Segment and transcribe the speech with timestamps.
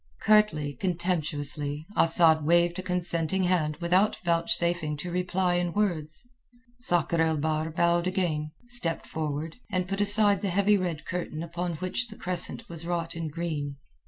[0.23, 6.27] Curtly, contemptuously, Asad waved a consenting hand without vouchsafing to reply in words.
[6.79, 11.75] Sakr el Bahr bowed again, stepped forward, and put aside the heavy red curtain upon
[11.75, 13.75] which the crescent was wrought in green.